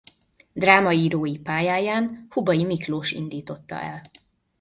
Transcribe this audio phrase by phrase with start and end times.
[0.53, 4.11] Drámaírói pályáján Hubay Miklós indította el.